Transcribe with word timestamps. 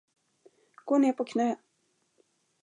Gå 0.85 0.97
ner 0.97 1.13
på 1.13 1.23
knä. 1.25 1.55